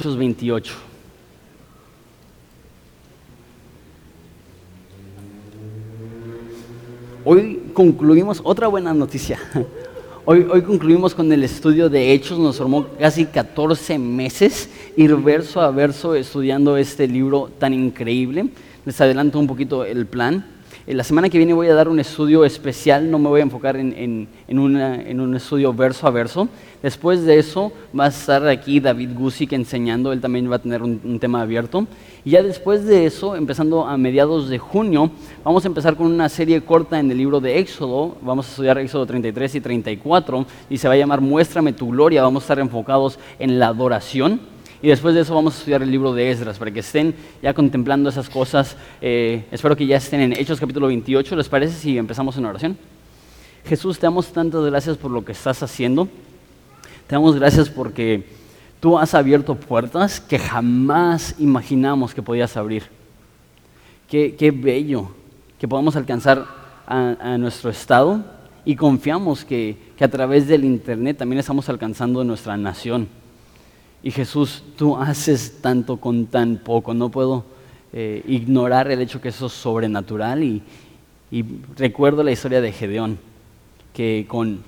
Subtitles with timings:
[0.00, 0.72] Hechos 28.
[7.22, 9.38] Hoy concluimos, otra buena noticia.
[10.24, 15.60] Hoy, hoy, concluimos con el estudio de Hechos, nos formó casi 14 meses ir verso
[15.60, 18.50] a verso estudiando este libro tan increíble.
[18.84, 20.46] Les adelanto un poquito el plan.
[20.90, 23.44] Eh, la semana que viene voy a dar un estudio especial, no me voy a
[23.44, 26.48] enfocar en, un estudio verso a verso.
[26.82, 30.82] Después de eso va a estar aquí David Gusick enseñando, él también va a tener
[30.82, 31.86] un, tema abierto.
[32.24, 35.12] Y ya después de eso, empezando a mediados de junio,
[35.44, 38.16] vamos a empezar con una serie corta en el libro de Éxodo.
[38.20, 42.22] Vamos a estudiar Éxodo 33 y 34 y se va a llamar Muéstrame tu gloria.
[42.22, 44.40] Vamos a estar enfocados en la adoración.
[44.82, 47.52] Y después de eso vamos a estudiar el libro de Esdras, para que estén ya
[47.52, 48.76] contemplando esas cosas.
[49.02, 51.36] Eh, espero que ya estén en Hechos capítulo 28.
[51.36, 52.78] ¿Les parece si empezamos en oración?
[53.66, 56.06] Jesús, te damos tantas gracias por lo que estás haciendo.
[57.06, 58.26] Te damos gracias porque
[58.80, 62.84] tú has abierto puertas que jamás imaginamos que podías abrir.
[64.08, 65.10] Qué, bello
[65.58, 66.46] que podamos alcanzar
[66.86, 68.24] a, nuestro estado
[68.64, 73.19] y confiamos que, que a través del Internet también estamos alcanzando nuestra nación.
[74.02, 76.94] Y Jesús, tú haces tanto con tan poco.
[76.94, 77.44] No puedo
[77.92, 80.42] eh, ignorar el hecho que eso es sobrenatural.
[80.42, 80.62] Y,
[81.76, 83.18] recuerdo la historia de Gedeón,
[83.94, 84.62] que con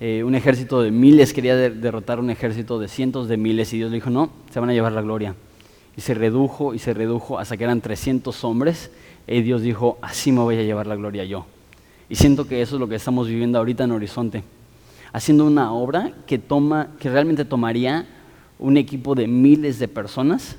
[0.00, 3.72] eh, un ejército de miles quería derrotar un ejército de cientos de miles.
[3.72, 5.34] Y Dios le dijo, no, se van a llevar la gloria.
[5.96, 8.90] Y se redujo y se redujo hasta que eran 300 hombres.
[9.26, 11.44] Y Dios dijo, así me voy a llevar la gloria yo.
[12.08, 14.42] Y siento que eso es lo que estamos viviendo ahorita en Horizonte
[15.12, 18.06] haciendo una obra que, toma, que realmente tomaría
[18.58, 20.56] un equipo de miles de personas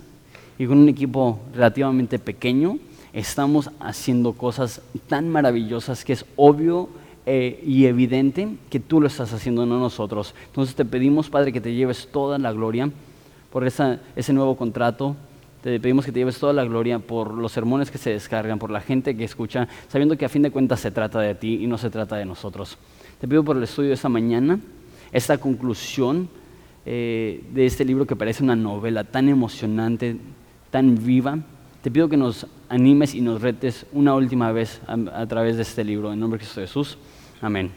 [0.57, 2.77] y con un equipo relativamente pequeño
[3.13, 6.89] estamos haciendo cosas tan maravillosas que es obvio
[7.25, 10.35] eh, y evidente que tú lo estás haciendo, no nosotros.
[10.47, 12.91] Entonces te pedimos, Padre, que te lleves toda la gloria
[13.51, 15.15] por ese nuevo contrato.
[15.61, 18.69] Te pedimos que te lleves toda la gloria por los sermones que se descargan, por
[18.69, 21.67] la gente que escucha, sabiendo que a fin de cuentas se trata de ti y
[21.67, 22.77] no se trata de nosotros.
[23.23, 24.59] Te pido por el estudio de esta mañana,
[25.13, 26.27] esta conclusión
[26.85, 30.17] eh, de este libro que parece una novela tan emocionante,
[30.69, 31.39] tan viva.
[31.81, 35.85] Te pido que nos animes y nos retes una última vez a, través de este
[35.85, 36.11] libro.
[36.11, 36.97] En nombre de Cristo Jesús.
[37.39, 37.71] Amén.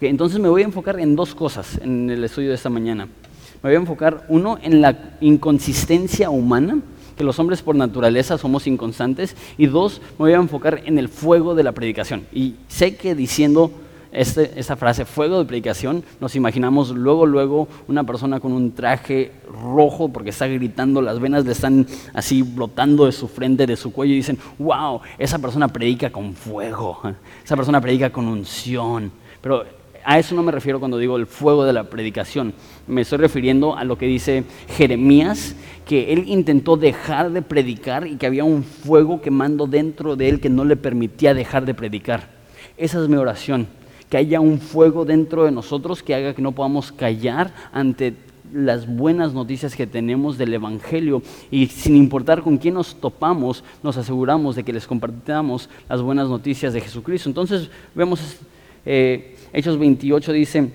[0.00, 3.06] entonces me voy a enfocar en dos cosas en el estudio de esta mañana.
[3.06, 6.78] Me voy a enfocar, uno, en la inconsistencia humana,
[7.16, 11.08] que los hombres por naturaleza somos inconstantes, y dos, me voy a enfocar en el
[11.08, 12.24] fuego de la predicación.
[12.32, 13.72] Y sé que diciendo
[14.12, 20.08] este, frase, fuego de predicación, nos imaginamos luego, luego una persona con un traje rojo
[20.08, 24.14] porque está gritando, las venas le están así brotando de su frente, de su cuello
[24.14, 27.00] y dicen, wow, esa persona predica con fuego,
[27.44, 29.10] esa persona predica con unción.
[29.40, 29.64] Pero
[30.04, 32.54] a eso no me refiero cuando digo el fuego de la predicación.
[32.86, 35.54] Me estoy refiriendo a lo que dice Jeremías,
[35.84, 40.40] que él intentó dejar de predicar y que había un fuego quemando dentro de él
[40.40, 42.30] que no le permitía dejar de predicar.
[42.76, 43.66] Esa es mi oración
[44.08, 48.14] que haya un fuego dentro de nosotros que haga que no podamos callar ante
[48.52, 53.96] las buenas noticias que tenemos del Evangelio y sin importar con quién nos topamos, nos
[53.96, 57.28] aseguramos de que les compartamos las buenas noticias de Jesucristo.
[57.28, 58.38] Entonces vemos
[58.86, 60.70] eh, Hechos 28 dice,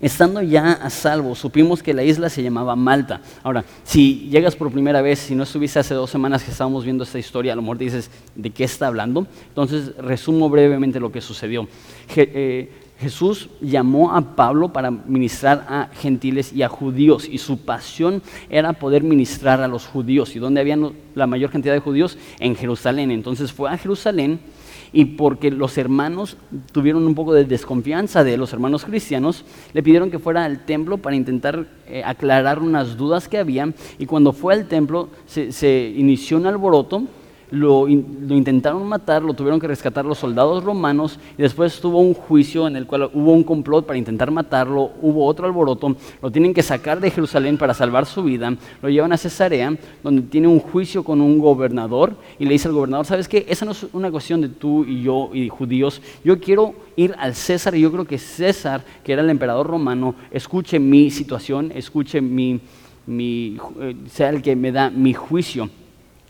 [0.00, 3.20] Estando ya a salvo, supimos que la isla se llamaba Malta.
[3.42, 7.04] Ahora, si llegas por primera vez, si no estuviste hace dos semanas que estábamos viendo
[7.04, 9.26] esta historia, a lo mejor dices, ¿de qué está hablando?
[9.48, 11.68] Entonces, resumo brevemente lo que sucedió.
[12.16, 18.22] Eh, Jesús llamó a Pablo para ministrar a gentiles y a judíos, y su pasión
[18.48, 20.34] era poder ministrar a los judíos.
[20.34, 20.78] ¿Y dónde había
[21.14, 22.16] la mayor cantidad de judíos?
[22.38, 23.10] En Jerusalén.
[23.10, 24.40] Entonces fue a Jerusalén
[24.92, 26.36] y porque los hermanos
[26.72, 30.98] tuvieron un poco de desconfianza de los hermanos cristianos, le pidieron que fuera al templo
[30.98, 35.92] para intentar eh, aclarar unas dudas que había y cuando fue al templo se, se
[35.96, 37.04] inició un alboroto
[37.50, 42.66] lo, intentaron matar, lo tuvieron que rescatar los soldados romanos y después tuvo un juicio
[42.66, 46.62] en el cual hubo un complot para intentar matarlo, hubo otro alboroto, lo tienen que
[46.62, 51.02] sacar de Jerusalén para salvar su vida, lo llevan a Cesarea, donde tiene un juicio
[51.02, 53.46] con un gobernador y le dice al gobernador, ¿sabes qué?
[53.48, 57.34] Esa no es una cuestión de tú y yo y judíos, yo quiero ir al
[57.34, 62.20] César y yo creo que César, que era el emperador romano, escuche mi situación, escuche
[62.20, 62.60] mi,
[63.06, 65.68] mi eh, sea el que me da mi juicio.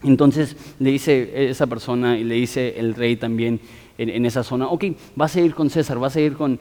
[0.02, 3.61] Entonces le dice esa persona y le dice el rey también
[4.00, 6.58] en, esa zona, ok, vas a ir con César, vas a ir con,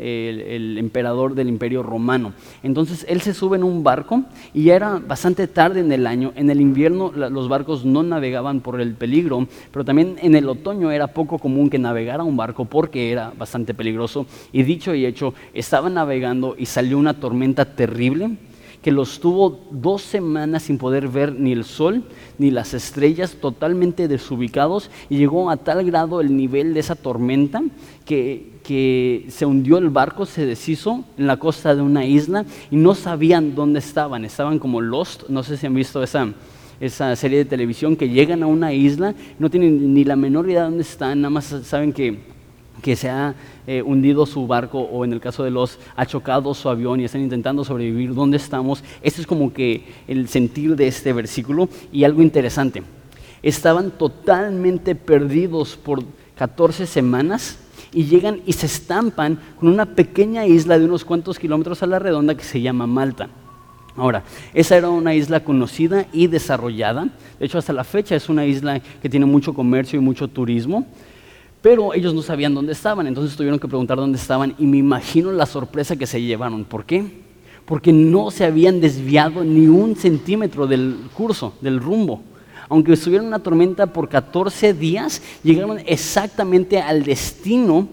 [0.00, 2.32] el, emperador del imperio romano.
[2.62, 4.22] Entonces él se sube en un barco
[4.54, 6.32] y ya era bastante tarde en el año.
[6.34, 10.90] En el invierno los barcos no navegaban por el peligro, pero también en el otoño
[10.90, 14.24] era poco común que navegara un barco porque era bastante peligroso.
[14.50, 18.38] Y dicho y hecho, estaba navegando y salió una tormenta terrible
[18.82, 22.02] que los tuvo dos semanas sin poder ver ni el sol
[22.38, 27.62] ni las estrellas, totalmente desubicados, y llegó a tal grado el nivel de esa tormenta
[28.04, 32.76] que, que se hundió el barco, se deshizo en la costa de una isla y
[32.76, 36.32] no sabían dónde estaban, estaban como lost, no sé si han visto esa,
[36.80, 40.64] esa serie de televisión que llegan a una isla, no tienen ni la menor idea
[40.64, 42.31] de dónde están, nada más saben que
[42.80, 43.34] que se ha
[43.66, 47.04] eh, hundido su barco o en el caso de los ha chocado su avión y
[47.04, 48.82] están intentando sobrevivir, ¿dónde estamos?
[49.02, 52.82] Este es como que el sentir de este versículo y algo interesante.
[53.42, 56.02] Estaban totalmente perdidos por
[56.36, 57.58] 14 semanas
[57.92, 61.98] y llegan y se estampan con una pequeña isla de unos cuantos kilómetros a la
[61.98, 63.28] redonda que se llama Malta.
[63.94, 64.22] Ahora,
[64.54, 67.08] esa era una isla conocida y desarrollada.
[67.38, 70.86] De hecho, hasta la fecha es una isla que tiene mucho comercio y mucho turismo.
[71.62, 75.30] Pero ellos no sabían dónde estaban, entonces tuvieron que preguntar dónde estaban y me imagino
[75.30, 76.64] la sorpresa que se llevaron.
[76.64, 77.04] ¿Por qué?
[77.64, 82.20] Porque no se habían desviado ni un centímetro del curso, del rumbo.
[82.68, 87.88] Aunque estuvieron en una tormenta por 14 días, llegaron exactamente al destino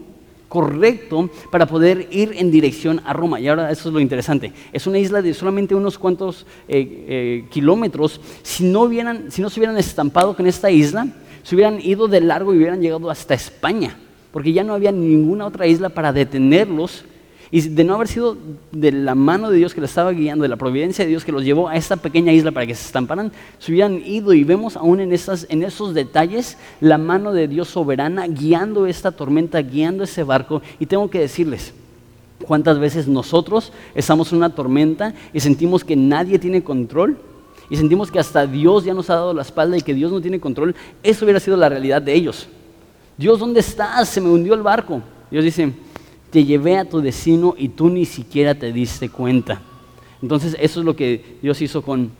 [0.48, 3.38] correcto para poder ir en dirección a Roma.
[3.38, 4.52] Y ahora eso es lo interesante.
[4.72, 8.20] Es una isla de solamente unos cuantos eh, eh, kilómetros.
[8.42, 8.90] Si no,
[9.28, 11.06] si no se hubieran estampado con esta isla,
[11.42, 13.96] se hubieran ido de largo y hubieran llegado hasta España,
[14.32, 17.04] porque ya no había ninguna otra isla para detenerlos.
[17.52, 18.36] Y de no haber sido
[18.70, 21.32] de la mano de Dios que les estaba guiando, de la providencia de Dios que
[21.32, 24.76] los llevó a esta pequeña isla para que se estamparan, se hubieran ido y vemos
[24.76, 30.22] aún en, en esos detalles la mano de Dios soberana guiando esta tormenta, guiando ese
[30.22, 30.62] barco.
[30.78, 31.74] Y tengo que decirles,
[32.46, 37.18] ¿cuántas veces nosotros estamos en una tormenta y sentimos que nadie tiene control?
[37.70, 40.20] Y sentimos que hasta Dios ya nos ha dado la espalda y que Dios no
[40.20, 40.74] tiene control,
[41.04, 42.48] eso hubiera sido la realidad de ellos.
[43.16, 44.08] Dios, ¿dónde estás?
[44.08, 45.00] Se me hundió el barco.
[45.30, 45.72] Dios dice,
[46.30, 49.62] te llevé a tu destino y tú ni siquiera te diste cuenta.
[50.20, 52.10] Entonces eso es lo que Dios hizo con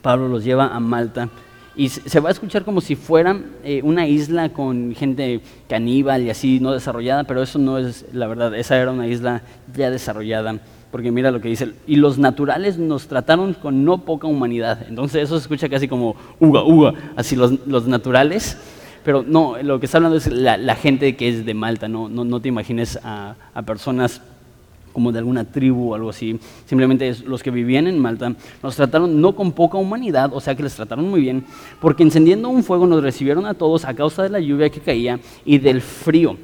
[0.00, 1.28] Pablo, los lleva a Malta.
[1.76, 6.30] Y se va a escuchar como si fuera eh, una isla con gente caníbal y
[6.30, 9.42] así, no desarrollada, pero eso no es la verdad, esa era una isla
[9.76, 14.26] ya desarrollada porque mira lo que dice, y los naturales nos trataron con no poca
[14.26, 14.86] humanidad.
[14.88, 18.56] Entonces eso se escucha casi como uga, uga, así los, naturales.
[19.04, 22.40] Pero no, lo que está hablando es la, gente que es de Malta, no, no,
[22.40, 23.36] te imagines a,
[23.66, 24.20] personas
[24.92, 28.74] como de alguna tribu o algo así, simplemente es los que vivían en Malta, nos
[28.74, 31.44] trataron no con poca humanidad, o sea que les trataron muy bien,
[31.80, 35.20] porque encendiendo un fuego nos recibieron a todos a causa de la lluvia que caía
[35.44, 36.36] y del frío.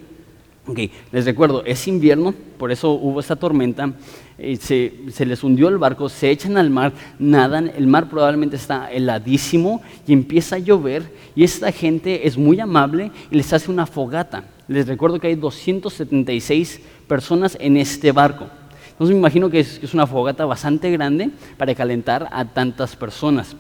[0.67, 0.79] Ok,
[1.13, 3.93] les recuerdo, es invierno, por eso hubo esta tormenta,
[4.39, 8.91] eh, se, les hundió el barco, se echan al mar, nadan, el mar probablemente está
[8.91, 11.03] heladísimo y empieza a llover
[11.37, 14.45] y esta gente es muy amable y les hace una fogata.
[14.67, 18.47] Les recuerdo que hay 276 personas en este barco.
[18.93, 21.29] Entonces me imagino que es una fogata bastante grande
[21.59, 23.55] para calentar a tantas personas.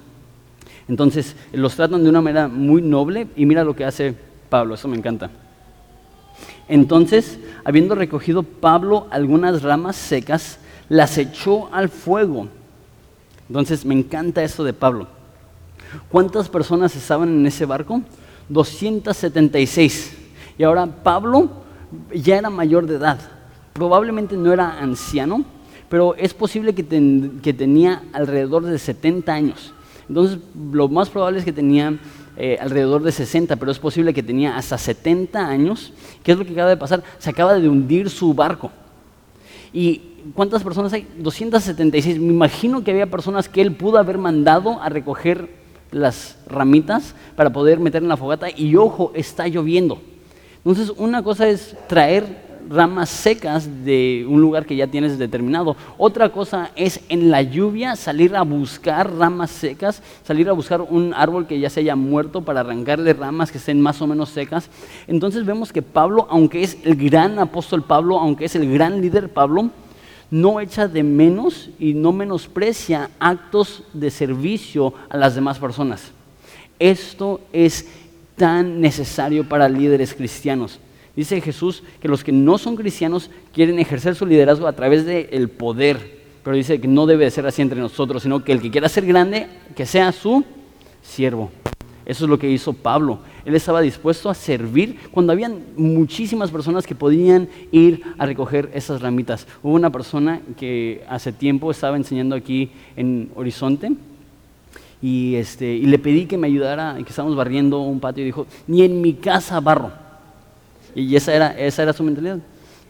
[0.88, 4.14] Entonces los tratan de una manera muy noble y mira lo que hace
[4.48, 5.30] Pablo, eso me encanta.
[6.68, 10.58] Entonces, habiendo recogido Pablo algunas ramas secas,
[10.88, 12.48] las echó al fuego.
[13.48, 15.08] Entonces, me encanta esto de Pablo.
[16.08, 18.02] ¿Cuántas personas estaban en ese barco?
[18.48, 20.16] 276.
[20.58, 21.50] Y ahora Pablo
[22.14, 23.18] ya era mayor de edad.
[23.72, 25.44] Probablemente no era anciano,
[25.88, 26.84] pero es posible que,
[27.42, 29.72] que tenía alrededor de 70 años.
[30.08, 30.38] Entonces,
[30.72, 31.98] lo más probable es que tenía
[32.36, 35.92] eh, alrededor de 60, pero es posible que tenía hasta 70 años.
[36.22, 37.02] ¿Qué es lo que acaba de pasar?
[37.18, 38.70] Se acaba de hundir su barco.
[39.72, 40.00] ¿Y
[40.34, 41.06] cuántas personas hay?
[41.18, 42.18] 276.
[42.18, 45.48] Me imagino que había personas que él pudo haber mandado a recoger
[45.90, 50.00] las ramitas para poder meter en la fogata y ojo, está lloviendo.
[50.58, 55.76] Entonces, una cosa es traer ramas secas de un lugar que ya tienes determinado.
[55.98, 61.12] Otra cosa es en la lluvia salir a buscar ramas secas, salir a buscar un
[61.14, 64.70] árbol que ya se haya muerto para arrancarle ramas que estén más o menos secas.
[65.06, 69.28] Entonces vemos que Pablo, aunque es el gran apóstol Pablo, aunque es el gran líder
[69.28, 69.70] Pablo,
[70.30, 76.10] no echa de menos y no menosprecia actos de servicio a las demás personas.
[76.78, 77.86] Esto es
[78.36, 80.80] tan necesario para líderes cristianos.
[81.16, 85.48] Dice Jesús que los que no son cristianos quieren ejercer su liderazgo a través del
[85.48, 88.88] poder, pero dice que no debe ser así entre nosotros, sino que el que quiera
[88.88, 90.44] ser grande, que sea su
[91.02, 91.50] siervo.
[92.06, 93.20] Eso es lo que hizo Pablo.
[93.44, 99.00] Él estaba dispuesto a servir cuando habían muchísimas personas que podían ir a recoger esas
[99.00, 99.46] ramitas.
[99.62, 103.92] Hubo una persona que hace tiempo estaba enseñando aquí en Horizonte
[105.00, 108.46] y, este, y le pedí que me ayudara, que estábamos barriendo un patio y dijo,
[108.66, 110.03] ni en mi casa barro.
[110.94, 112.38] Y esa era, esa era su mentalidad.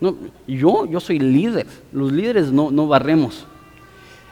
[0.00, 1.66] No, yo, yo soy líder.
[1.92, 3.46] Los líderes no, no barremos.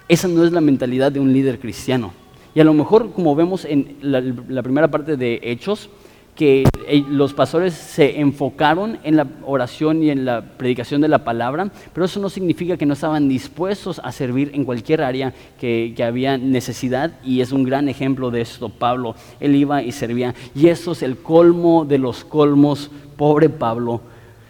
[0.09, 2.13] esa no es la mentalidad de un líder cristiano.
[2.55, 5.89] Y a lo mejor, como vemos en la, primera parte de Hechos,
[6.35, 6.65] que
[7.09, 12.07] los pastores se enfocaron en la oración y en la predicación de la palabra, pero
[12.07, 16.39] eso no significa que no estaban dispuestos a servir en cualquier área que, que, había
[16.39, 18.71] necesidad y es un gran ejemplo de esto.
[18.71, 22.91] Pablo, él iba y servía y eso es el colmo de los colmos,
[23.23, 24.01] pobre Pablo.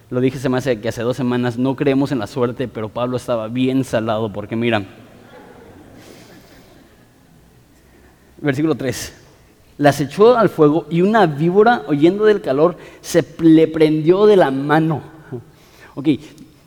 [0.09, 2.89] Lo dije se me hace que hace dos semanas, no creemos en la suerte, pero
[2.89, 4.83] Pablo estaba bien salado porque mira,
[8.39, 9.15] versículo 3.
[9.77, 14.51] Las echó al fuego y una víbora, oyendo del calor, se le prendió de la
[14.51, 15.03] mano.
[15.95, 16.09] Ok,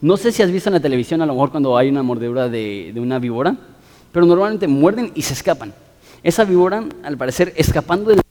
[0.01, 2.49] no sé si has visto en la televisión a lo mejor cuando hay una mordedura
[2.49, 3.57] de, una víbora,
[4.11, 5.73] pero normalmente muerden y se escapan.
[6.21, 8.21] Esa víbora, al parecer, escapando de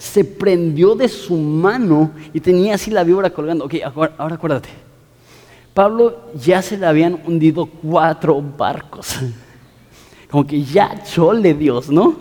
[0.00, 3.66] se prendió de su mano y tenía así la víbora colgando.
[3.66, 4.70] Ok, ahora acuérdate.
[5.74, 9.18] Pablo ya se le habían hundido cuatro barcos.
[10.30, 12.16] Como que ya chole Dios, ¿no?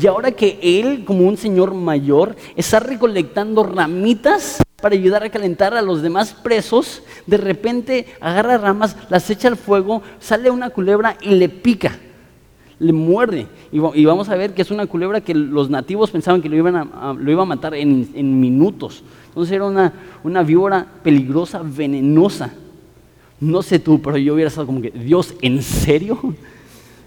[0.00, 5.74] Y ahora que él, como un señor mayor, está recolectando ramitas para ayudar a calentar
[5.74, 11.16] a los demás presos, de repente agarra ramas, las echa al fuego, sale una culebra
[11.22, 11.98] y le pica,
[12.78, 13.46] le muerde.
[13.72, 16.76] Y, vamos a ver que es una culebra que los nativos pensaban que lo, iban
[16.76, 19.02] a, lo iba a matar en, minutos.
[19.28, 19.92] Entonces era una,
[20.24, 22.52] una víbora peligrosa, venenosa.
[23.40, 26.34] No sé tú, pero yo hubiera estado como que, Dios, ¿en serio?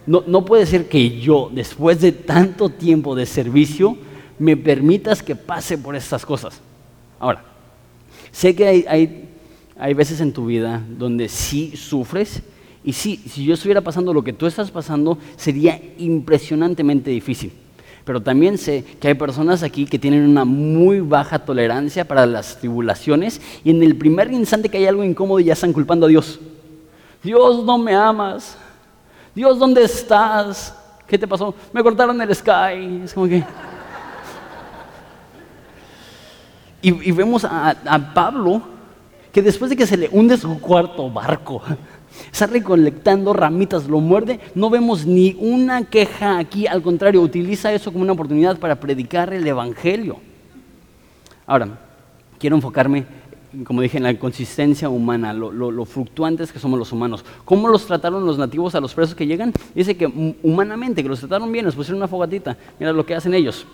[0.10, 3.96] No, puede ser que yo, después de tanto tiempo de servicio,
[4.40, 6.62] me permitas que pase por estas cosas.
[7.20, 7.44] Ahora,
[8.32, 9.28] sé que hay,
[9.78, 12.42] hay, veces en tu vida donde sí sufres
[12.84, 17.52] y sí, si yo estuviera pasando lo que tú estás pasando, sería impresionantemente difícil.
[18.06, 22.58] Pero también sé que hay personas aquí que tienen una muy baja tolerancia para las
[22.58, 26.40] tribulaciones y en el primer instante que hay algo incómodo ya están culpando a Dios.
[27.22, 28.58] Dios no me amas.
[29.36, 30.74] Dios, ¿dónde estás?
[31.06, 31.54] ¿Qué te pasó?
[31.74, 33.02] Me cortaron el sky.
[33.04, 33.44] Es como que...
[36.82, 38.62] Y, vemos a, a, Pablo
[39.34, 41.62] que después de que se le hunde su cuarto barco,
[42.32, 47.92] está recolectando ramitas, lo muerde, no vemos ni una queja aquí, al contrario, utiliza eso
[47.92, 50.18] como una oportunidad para predicar el Evangelio.
[51.46, 51.80] Ahora,
[52.38, 53.06] quiero enfocarme
[53.66, 57.26] como dije, en la consistencia humana, lo, fluctuantes que somos los humanos.
[57.46, 59.54] ¿Cómo los trataron los nativos a los presos que llegan?
[59.74, 60.06] Dice que
[60.44, 62.58] humanamente, que los trataron bien, les pusieron una fogatita.
[62.80, 63.66] Mira lo que hacen ellos.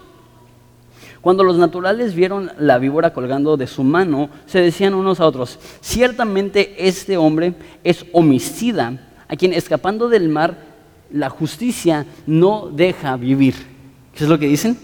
[1.26, 5.58] Cuando los naturales vieron la víbora colgando de su mano, se decían unos a otros,
[5.82, 10.56] ciertamente este hombre es homicida, a quien escapando del mar,
[11.10, 13.56] la justicia no deja vivir.
[14.14, 14.78] ¿Qué es lo que dicen?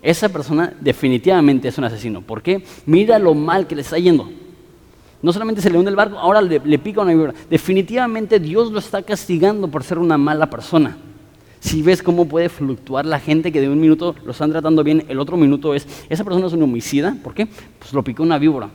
[0.00, 2.22] esa persona definitivamente es un asesino.
[2.22, 2.64] ¿Por qué?
[2.86, 4.30] Mira lo mal que le está yendo.
[5.20, 7.34] No solamente se le hunde el barco, ahora le, pica una víbora.
[7.50, 10.96] Definitivamente Dios lo está castigando por ser una mala persona.
[11.60, 15.04] Si ves cómo puede fluctuar la gente que de un minuto lo están tratando bien,
[15.08, 17.16] el otro minuto es, esa persona es un homicida.
[17.22, 17.46] ¿Por qué?
[17.78, 18.70] Pues lo picó una víbora.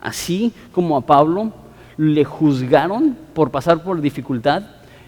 [0.00, 1.52] Así como a Pablo
[1.96, 4.62] le juzgaron por pasar por dificultad,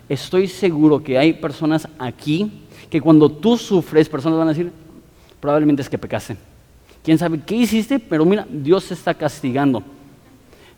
[0.09, 4.73] estoy seguro que hay personas aquí que cuando tú sufres, personas van a decir,
[5.41, 6.37] probablemente es que pecaste.
[7.05, 7.99] ¿Quién sabe qué hiciste?
[7.99, 9.83] Pero mira, Dios se está castigando.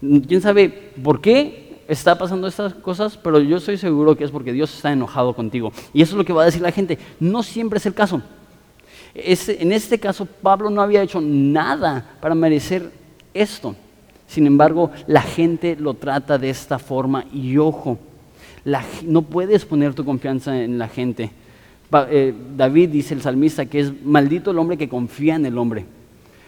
[0.00, 0.68] ¿Quién sabe
[1.02, 3.16] por qué está pasando estas cosas?
[3.16, 5.72] Pero yo estoy seguro que es porque Dios está enojado contigo.
[5.92, 6.98] Y eso es lo que va a decir la gente.
[7.20, 8.22] No siempre es el caso.
[9.14, 12.90] en este caso, Pablo no había hecho nada para merecer
[13.34, 13.74] esto.
[14.26, 17.98] Sin embargo, la gente lo trata de esta forma y ojo,
[19.04, 21.30] no puedes poner tu confianza en la gente.
[22.08, 25.84] Eh, David dice el salmista que es maldito el hombre que confía en el hombre.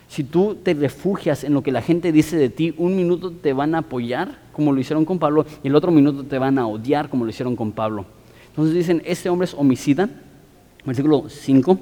[0.09, 3.53] Si tú te refugias en lo que la gente dice de ti, un minuto te
[3.53, 6.67] van a apoyar, como lo hicieron con Pablo, y el otro minuto te van a
[6.67, 8.07] odiar, como lo hicieron con Pablo.
[8.49, 10.09] Entonces dicen, este hombre es homicida.
[10.85, 11.79] Versículo 5.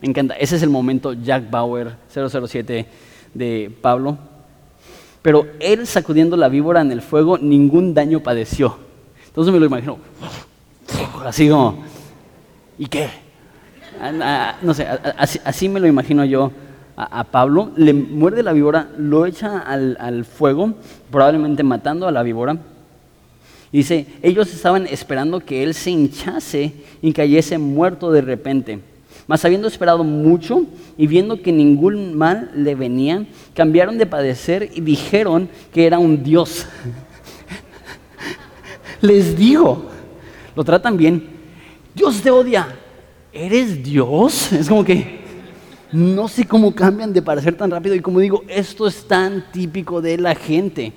[0.00, 0.34] Me encanta.
[0.34, 2.86] Ese es el momento Jack Bauer 007
[3.34, 4.18] de Pablo.
[5.22, 8.76] Pero él sacudiendo la víbora en el fuego, ningún daño padeció.
[9.26, 9.98] Entonces me lo imagino.
[11.24, 11.82] Así como
[12.78, 13.08] ¿Y qué?
[14.00, 14.86] Ah, no sé,
[15.44, 16.50] así, me lo imagino yo
[16.96, 17.70] a, Pablo.
[17.76, 20.74] Le muerde la víbora, lo echa al, fuego,
[21.10, 22.58] probablemente matando a la víbora.
[23.72, 28.80] Dice, ellos estaban esperando que él se hinchase y cayese muerto de repente.
[29.26, 30.66] Mas habiendo esperado mucho
[30.98, 36.22] y viendo que ningún mal le venía, cambiaron de padecer y dijeron que era un
[36.22, 36.66] dios.
[39.00, 39.86] Les digo,
[40.54, 41.28] lo tratan bien,
[41.94, 42.68] Dios te odia.
[43.32, 44.52] ¿Eres Dios?
[44.52, 45.21] Es como que
[45.92, 50.00] no sé cómo cambian de parecer tan rápido y como digo, esto es tan típico
[50.00, 50.92] de la gente.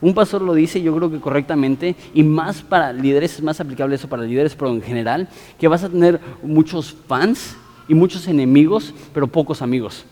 [0.00, 3.94] Un pastor lo dice, yo creo que correctamente, y más para líderes, es más aplicable
[3.94, 5.28] eso para líderes, pero en general,
[5.60, 7.56] que vas a tener muchos fans
[7.86, 10.04] y muchos enemigos, pero pocos amigos.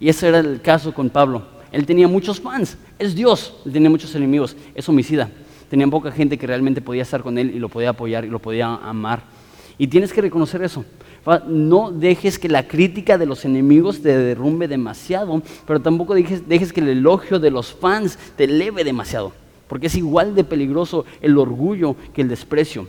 [0.00, 1.46] Y ese era el caso con Pablo.
[1.70, 5.30] Él tenía muchos fans, es Dios, él tenía muchos enemigos, es homicida.
[5.70, 8.40] Tenía poca gente que realmente podía estar con él y lo podía apoyar y lo
[8.40, 9.22] podía amar.
[9.78, 10.84] Y tienes que reconocer eso.
[11.46, 16.72] No dejes que la crítica de los enemigos te derrumbe demasiado, pero tampoco dejes, dejes
[16.72, 19.32] que el elogio de los fans te eleve demasiado,
[19.66, 22.86] porque es igual de peligroso el orgullo que el desprecio.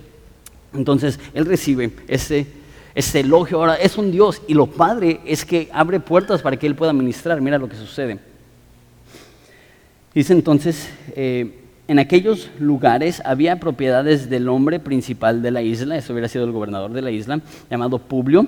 [0.74, 2.46] Entonces, él recibe ese,
[2.94, 3.60] ese elogio.
[3.60, 6.94] Ahora, es un Dios y lo padre es que abre puertas para que él pueda
[6.94, 7.42] ministrar.
[7.42, 8.20] Mira lo que sucede.
[10.14, 16.14] Dice entonces, eh, en aquellos lugares había propiedades del hombre principal de la isla, eso
[16.14, 17.40] hubiera sido el gobernador de la isla,
[17.70, 18.46] llamado Publio,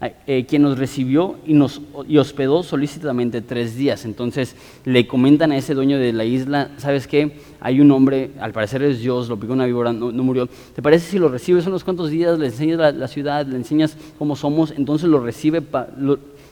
[0.00, 4.04] eh, quien nos recibió y nos hospedó solícitamente tres días.
[4.04, 4.54] Entonces
[4.84, 7.40] le comentan a ese dueño de la isla, ¿sabes qué?
[7.58, 10.46] Hay un hombre, al parecer es Dios, lo picó una víbora, no, murió.
[10.46, 14.36] ¿Te parece si lo recibes unos cuantos días, le enseñas la, ciudad, le enseñas cómo
[14.36, 14.70] somos?
[14.70, 15.60] Entonces lo recibe,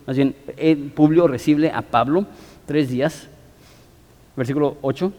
[0.06, 0.34] más bien,
[0.96, 2.26] Publio recibe a Pablo
[2.66, 3.28] tres días.
[4.36, 5.12] Versículo 8.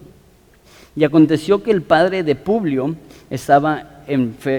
[0.97, 2.95] Y aconteció que el padre de Publio
[3.29, 4.01] estaba,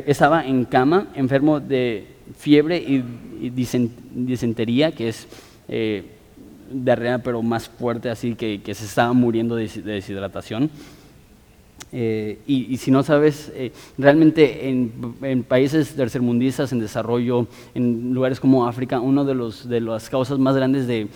[0.07, 2.07] estaba en cama, enfermo de
[2.38, 3.02] fiebre y,
[3.50, 5.26] disentería, que es
[5.68, 6.04] eh,
[6.71, 10.71] diarrea pero más fuerte, así que, se estaba muriendo de deshidratación.
[11.90, 18.68] Eh, y, si no sabes, eh, realmente en, países tercermundistas, en desarrollo, en lugares como
[18.68, 21.09] África, una de las causas más grandes de,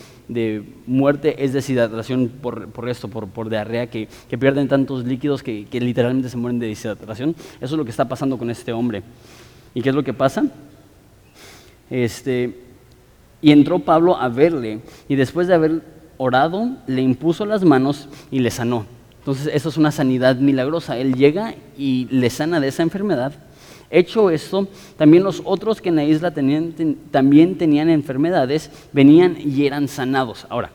[0.86, 5.66] muerte es deshidratación por, por esto, por, por diarrea, que, que, pierden tantos líquidos que,
[5.66, 7.34] que, literalmente se mueren de deshidratación.
[7.60, 9.02] Eso es lo que está pasando con este hombre.
[9.74, 10.44] ¿Y qué es lo que pasa?
[11.90, 12.58] Este,
[13.40, 15.82] y entró Pablo a verle, y después de haber
[16.16, 18.86] orado, le impuso las manos y le sanó.
[19.18, 20.98] Entonces, eso es una sanidad milagrosa.
[20.98, 23.32] Él llega y le sana de esa enfermedad.
[23.94, 29.86] Hecho esto, también los otros que en la isla también tenían enfermedades, venían y eran
[29.86, 30.46] sanados.
[30.48, 30.70] Ahora,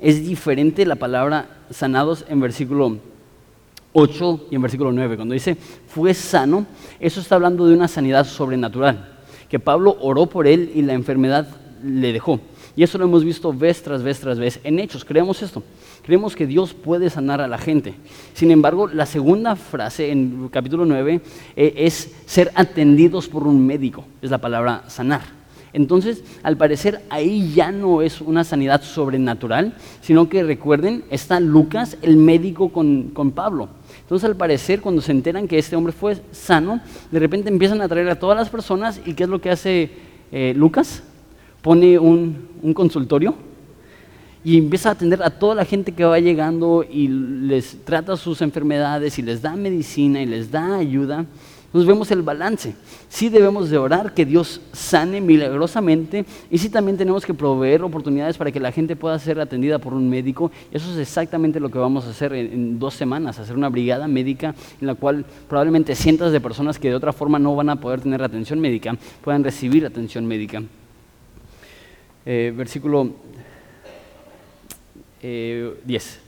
[0.00, 2.98] es diferente la palabra sanados en versículo
[3.92, 5.16] 8 y en versículo 9.
[5.16, 5.56] Cuando dice
[5.88, 6.64] fue sano,
[7.00, 11.48] eso está hablando de una sanidad sobrenatural, que Pablo oró por él y la enfermedad
[11.82, 12.38] le dejó.
[12.76, 15.04] Y eso lo hemos visto vez tras vez tras vez en hechos.
[15.04, 15.60] Creemos esto.
[16.06, 17.94] Creemos que Dios puede sanar a la gente.
[18.32, 21.20] Sin embargo, la segunda frase en capítulo 9
[21.56, 24.04] eh, es ser atendidos por un médico.
[24.22, 25.22] Es la palabra sanar.
[25.72, 31.98] Entonces, al parecer, ahí ya no es una sanidad sobrenatural, sino que recuerden, está Lucas,
[32.00, 33.68] el médico con, Pablo.
[34.00, 37.88] Entonces, al parecer, cuando se enteran que este hombre fue sano, de repente empiezan a
[37.88, 39.90] traer a todas las personas y ¿qué es lo que hace
[40.32, 41.02] eh, Lucas?
[41.66, 43.34] pone un, consultorio
[44.46, 48.40] y empieza a atender a toda la gente que va llegando y les trata sus
[48.42, 51.26] enfermedades y les da medicina y les da ayuda.
[51.72, 52.76] Nos vemos el balance.
[53.08, 58.38] Sí debemos de orar que Dios sane milagrosamente y sí también tenemos que proveer oportunidades
[58.38, 60.52] para que la gente pueda ser atendida por un médico.
[60.70, 64.54] Eso es exactamente lo que vamos a hacer en, dos semanas, hacer una brigada médica
[64.80, 68.00] en la cual probablemente cientos de personas que de otra forma no van a poder
[68.00, 70.62] tener atención médica puedan recibir atención médica.
[72.24, 73.12] Eh, versículo
[75.84, 76.14] 10.
[76.14, 76.20] Eh,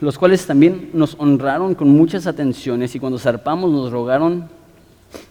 [0.00, 4.48] Los cuales también nos honraron con muchas atenciones y cuando zarpamos nos rogaron,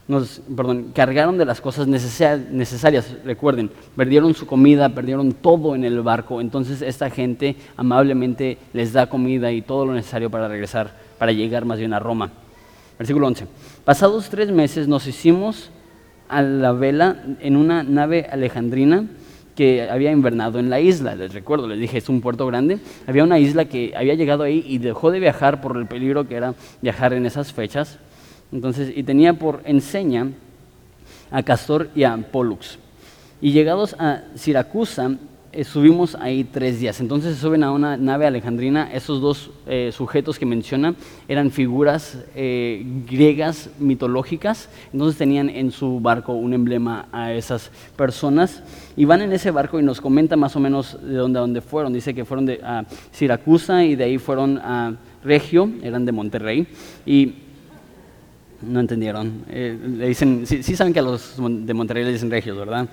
[0.07, 3.15] nos, perdón, cargaron de las cosas necesarias.
[3.23, 6.41] Recuerden, perdieron su comida, perdieron todo en el barco.
[6.41, 11.63] Entonces esta gente amablemente les da comida y todo lo necesario para regresar, para llegar
[11.63, 12.31] más bien a Roma.
[12.97, 13.47] Versículo 11.
[13.85, 15.69] Pasados tres meses nos hicimos
[16.27, 19.05] a la vela en una nave alejandrina
[19.57, 21.15] que había invernado en la isla.
[21.15, 22.77] Les recuerdo, les dije, es un puerto grande.
[23.07, 26.35] Había una isla que había llegado ahí y dejó de viajar por el peligro que
[26.35, 27.97] era viajar en esas fechas.
[28.51, 30.27] Entonces, y tenía por enseña
[31.31, 32.77] a Castor y a Pollux.
[33.41, 35.17] Y llegados a Siracusa,
[35.53, 36.99] eh, subimos ahí tres días.
[36.99, 38.91] Entonces se suben a una nave alejandrina.
[38.91, 40.93] Esos dos eh, sujetos que menciona
[41.27, 44.69] eran figuras eh, griegas mitológicas.
[44.91, 48.61] Entonces tenían en su barco un emblema a esas personas.
[48.95, 51.93] Y van en ese barco y nos comenta más o menos de dónde, dónde fueron.
[51.93, 56.67] Dice que fueron de a Siracusa y de ahí fueron a Regio, eran de Monterrey.
[57.05, 57.33] Y
[58.61, 59.43] no entendieron.
[59.47, 62.89] le dicen, sí, sí, saben que a los de Monterrey le dicen regios, ¿verdad?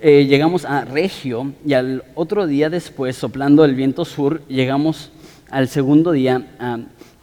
[0.00, 5.12] Eh, llegamos a Regio y al otro día después, soplando el viento sur, llegamos
[5.50, 6.78] al segundo día a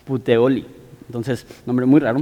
[0.06, 0.65] Puteoli.
[1.08, 2.21] Entonces, nombre muy raro.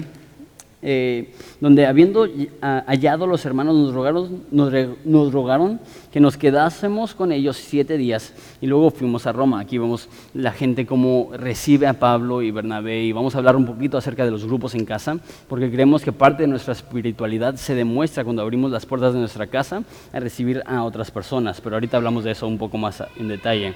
[0.86, 2.28] Eh, donde habiendo
[2.62, 5.80] hallado los hermanos nos rogaron, nos, rogaron
[6.12, 9.62] que nos quedásemos con ellos siete días y luego fuimos a Roma.
[9.62, 13.65] Aquí vemos la gente cómo recibe a Pablo y Bernabé y vamos a hablar un
[13.65, 15.17] poquito acerca de los grupos en casa,
[15.48, 19.48] porque creemos que parte de nuestra espiritualidad se demuestra cuando abrimos las puertas de nuestra
[19.48, 23.30] casa a recibir a otras personas, pero ahorita hablamos de eso un poco más en
[23.30, 23.74] detalle.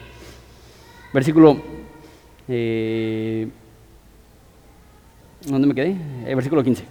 [1.13, 1.58] Versículo...
[2.50, 3.48] Eh,
[5.47, 5.95] ¿Dónde me quedé?
[6.25, 6.83] El versículo 15.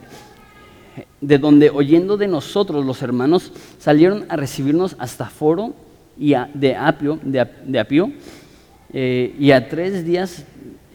[1.21, 5.75] De donde oyendo de nosotros los hermanos salieron a recibirnos hasta Foro
[6.19, 8.12] y de Apio, de, Apio,
[8.95, 10.47] eh, y a tres días,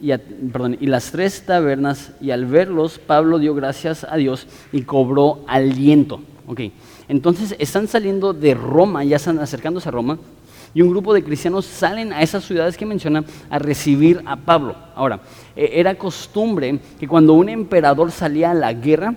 [0.02, 5.44] y, y las tres tabernas, y al verlos, Pablo dio gracias a Dios y cobró
[5.48, 6.22] aliento.
[6.48, 6.74] Okay.
[7.08, 10.18] Entonces están saliendo de Roma, ya están acercándose a Roma,
[10.74, 14.76] y un grupo de cristianos salen a esas ciudades que mencionan a recibir a Pablo.
[14.96, 15.22] Ahora,
[15.56, 19.16] e, era costumbre que cuando un emperador salía a la guerra,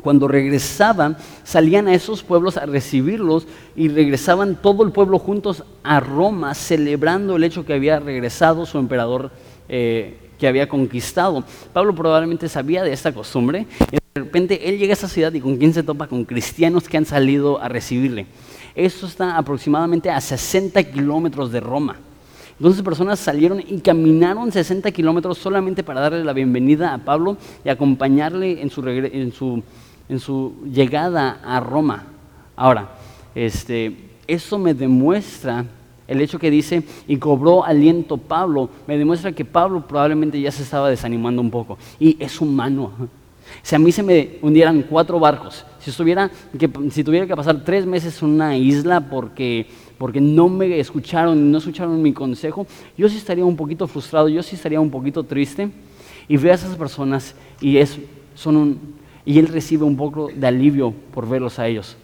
[0.00, 6.00] cuando regresaban, salían a esos pueblos a recibirlos y regresaban todo el pueblo juntos a
[6.00, 9.30] Roma celebrando el hecho que había regresado su emperador
[9.68, 11.44] eh, que había conquistado.
[11.74, 15.40] Pablo probablemente sabía de esta costumbre y de repente él llega a esa ciudad y
[15.40, 18.26] con quién se topa con cristianos que han salido a recibirle.
[18.74, 21.96] Esto está aproximadamente a 60 kilómetros de Roma.
[22.58, 27.70] Entonces personas salieron y caminaron 60 kilómetros solamente para darle la bienvenida a Pablo y
[27.70, 29.62] acompañarle en su,
[30.08, 32.04] en su, llegada a Roma.
[32.56, 32.90] Ahora,
[33.34, 35.64] este, eso me demuestra
[36.06, 40.64] el hecho que dice, y cobró aliento Pablo, me demuestra que Pablo probablemente ya se
[40.64, 41.78] estaba desanimando un poco.
[41.98, 42.90] Y es humano.
[43.62, 47.64] Si a mí se me hundieran cuatro barcos, si, estuviera que, si tuviera que pasar
[47.64, 49.66] tres meses en una isla porque,
[49.98, 52.66] porque no me escucharon, no escucharon mi consejo,
[52.96, 55.70] yo sí estaría un poquito frustrado, yo sí estaría un poquito triste.
[56.28, 57.98] Y ve a esas personas y, es,
[58.36, 58.78] son un,
[59.24, 61.96] y él recibe un poco de alivio por verlos a ellos.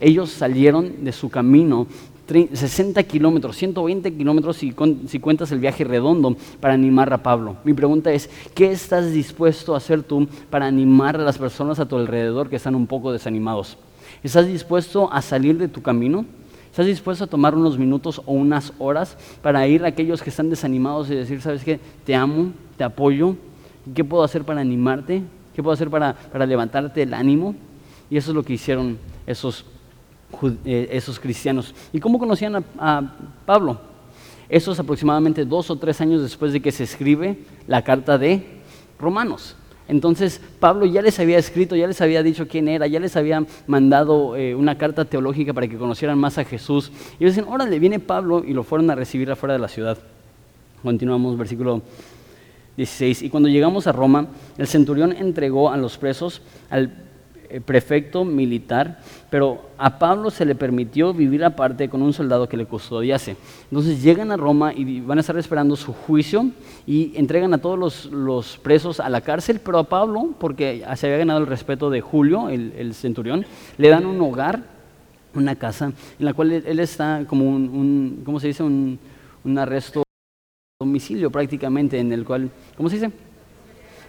[0.00, 1.86] Ellos salieron de su camino
[2.30, 7.56] 60 kilómetros, 120 kilómetros si, cuentas el viaje redondo para animar a Pablo.
[7.64, 11.86] Mi pregunta es, ¿qué estás dispuesto a hacer tú para animar a las personas a
[11.86, 13.76] tu alrededor que están un poco desanimados?
[14.22, 16.24] ¿Estás dispuesto a salir de tu camino?
[16.70, 20.50] ¿Estás dispuesto a tomar unos minutos o unas horas para ir a aquellos que están
[20.50, 23.34] desanimados y decir, sabes qué, te amo, te apoyo?
[23.92, 25.22] ¿Qué puedo hacer para animarte?
[25.54, 26.14] ¿Qué puedo hacer para,
[26.46, 27.56] levantarte el ánimo?
[28.08, 29.64] Y eso es lo que hicieron esos
[30.64, 31.74] esos cristianos.
[31.92, 33.12] ¿Y cómo conocían a,
[33.46, 33.80] Pablo?
[34.48, 38.60] Eso es aproximadamente dos o tres años después de que se escribe la carta de
[38.98, 39.56] Romanos.
[39.86, 43.44] Entonces Pablo ya les había escrito, ya les había dicho quién era, ya les había
[43.66, 46.92] mandado eh, una carta teológica para que conocieran más a Jesús.
[47.18, 49.98] Y ellos dicen, órale, viene Pablo y lo fueron a recibir afuera de la ciudad.
[50.82, 51.82] Continuamos, versículo
[52.76, 53.22] 16.
[53.22, 56.40] Y cuando llegamos a Roma, el centurión entregó a los presos
[56.70, 57.04] al
[57.50, 62.56] eh, prefecto militar, pero a Pablo se le permitió vivir aparte con un soldado que
[62.56, 63.36] le custodiase.
[63.70, 66.50] Entonces llegan a Roma y van a estar esperando su juicio
[66.86, 71.18] y entregan a todos los, presos a la cárcel, pero a Pablo, porque se había
[71.18, 73.46] ganado el respeto de Julio, el, centurión,
[73.78, 74.64] le dan un hogar,
[75.34, 78.64] una casa, en la cual él, está como un, ¿cómo se dice?
[78.64, 78.98] Un,
[79.56, 80.02] arresto
[80.80, 83.12] domicilio prácticamente, en el cual, ¿cómo se dice?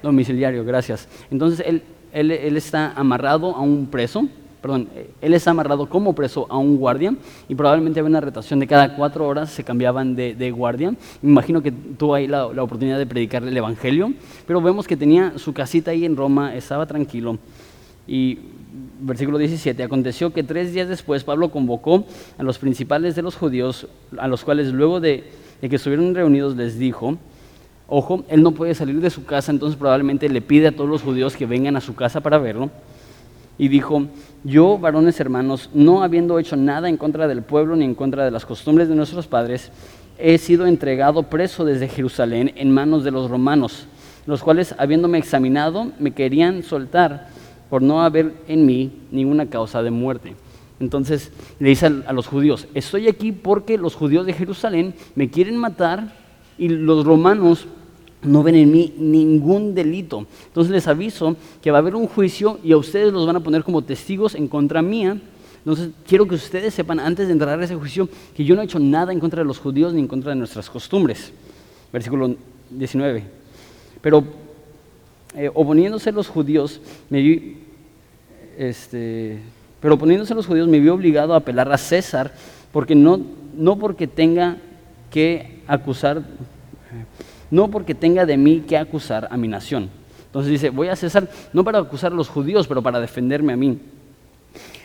[0.01, 1.07] Domiciliario, gracias.
[1.29, 4.27] Entonces él él, está amarrado a un preso,
[4.61, 4.89] perdón,
[5.21, 7.15] él está amarrado como preso a un guardia
[7.49, 10.91] y probablemente había una rotación de cada cuatro horas se cambiaban de, guardia.
[11.21, 14.13] Me imagino que tuvo ahí la, oportunidad de predicarle el Evangelio,
[14.45, 17.37] pero vemos que tenía su casita ahí en Roma, estaba tranquilo.
[18.07, 18.39] Y
[19.01, 22.05] versículo 17, aconteció que tres días después Pablo convocó
[22.37, 25.23] a los principales de los judíos, a los cuales luego de,
[25.61, 27.17] de que estuvieron reunidos les dijo,
[27.93, 31.01] Ojo, él no puede salir de su casa, entonces probablemente le pide a todos los
[31.01, 32.71] judíos que vengan a su casa para verlo.
[33.61, 34.07] Y dijo,
[34.43, 38.31] yo, varones hermanos, no habiendo hecho nada en contra del pueblo ni en contra de
[38.31, 39.71] las costumbres de nuestros padres,
[40.17, 43.85] he sido entregado preso desde Jerusalén en manos de los romanos,
[44.25, 47.27] los cuales, habiéndome examinado, me querían soltar
[47.69, 50.33] por no haber en mí ninguna causa de muerte.
[50.79, 55.57] Entonces le dice a los judíos, estoy aquí porque los judíos de Jerusalén me quieren
[55.57, 56.15] matar
[56.57, 57.67] y los romanos
[58.23, 60.25] no ven en mí ningún delito.
[60.47, 63.39] Entonces les aviso que va a haber un juicio y a ustedes los van a
[63.39, 65.17] poner como testigos en contra mía.
[65.59, 68.65] Entonces quiero que ustedes sepan antes de entrar a ese juicio que yo no he
[68.65, 71.31] hecho nada en contra de los judíos ni en contra de nuestras costumbres.
[71.91, 72.35] Versículo
[72.69, 73.23] 19.
[74.01, 74.23] Pero
[75.35, 77.57] eh, oponiéndose los judíos, me vi,
[78.57, 79.39] este,
[79.79, 82.33] pero oponiéndose los judíos me vi obligado a apelar a César,
[82.71, 83.21] porque no,
[83.55, 84.57] no porque tenga
[85.09, 86.23] que acusar
[87.51, 89.89] no porque tenga de mí que acusar a mi nación,
[90.25, 93.57] Entonces dice, voy a César no para acusar a los judíos, pero para defenderme a
[93.57, 93.79] mí.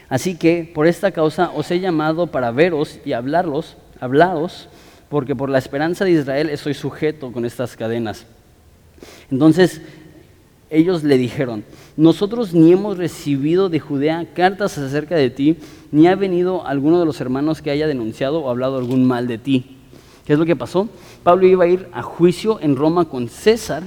[0.09, 4.69] Así que por esta causa os he llamado para veros y hablarlos, hablaros,
[5.09, 8.27] porque por la esperanza de Israel estoy sujeto con estas cadenas.
[9.31, 9.81] Entonces
[10.69, 11.65] ellos le dijeron,
[11.97, 15.57] nosotros ni hemos recibido de Judea cartas acerca de ti,
[15.93, 19.39] ni ha venido alguno de los hermanos que haya denunciado o hablado algún mal de
[19.39, 19.77] ti.
[20.25, 20.89] ¿Qué es lo que pasó?
[21.27, 23.83] Pablo iba a ir a juicio en Roma con César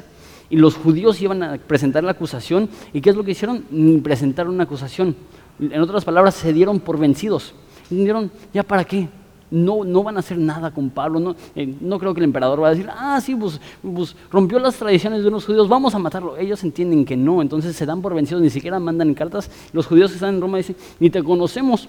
[0.50, 2.68] y los judíos iban a presentar la acusación.
[2.92, 3.64] ¿Y qué es lo que hicieron?
[3.72, 5.16] Ni presentar una acusación.
[5.58, 7.54] En otras palabras, se dieron por vencidos.
[7.90, 9.08] Dijeron, ¿ya para qué?
[9.50, 11.22] No, no van a hacer nada con Pablo.
[11.22, 14.60] No, eh, no creo que el emperador va a decir, ah, sí, pues, pues, rompió
[14.60, 16.36] las tradiciones de unos judíos, vamos a matarlo.
[16.36, 19.50] Ellos entienden que no, entonces se dan por vencidos, ni siquiera mandan cartas.
[19.72, 21.88] Los judíos que están en Roma dicen, ni te conocemos.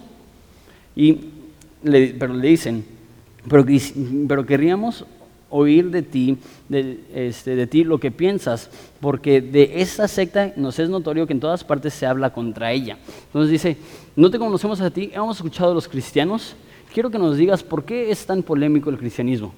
[0.95, 1.17] Y
[1.83, 2.85] pero le dicen,
[3.49, 3.65] pero,
[4.29, 5.05] pero querríamos
[5.51, 6.37] oír de ti,
[6.69, 11.33] de, este, de ti lo que piensas, porque de esa secta nos es notorio que
[11.33, 12.97] en todas partes se habla contra ella.
[13.27, 13.77] Entonces dice,
[14.15, 16.55] no te conocemos a ti, hemos escuchado a los cristianos,
[16.93, 19.53] quiero que nos digas por qué es tan polémico el cristianismo.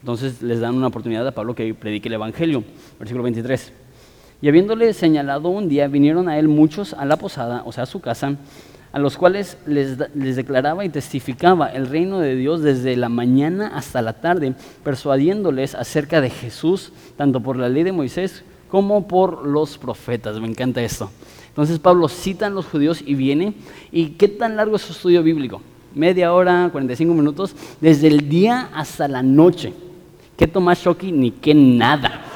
[0.00, 2.62] Entonces les dan una oportunidad a Pablo que predique el Evangelio,
[2.98, 3.72] versículo 23.
[4.40, 7.86] Y habiéndole señalado un día, vinieron a él muchos a la posada, o sea, a
[7.86, 8.36] su casa,
[8.92, 14.02] a los cuales les, declaraba y testificaba el reino de Dios desde la mañana hasta
[14.02, 19.78] la tarde, persuadiéndoles acerca de Jesús, tanto por la ley de Moisés como por los
[19.78, 20.40] profetas.
[20.40, 21.10] Me encanta esto.
[21.48, 23.54] Entonces Pablo cita a los judíos y viene.
[23.90, 25.60] ¿Y qué tan largo es su estudio bíblico?
[25.94, 29.72] Media hora, 45 minutos, desde el día hasta la noche.
[30.36, 31.10] ¿Qué Tomás Shoki?
[31.10, 32.27] Ni qué nada.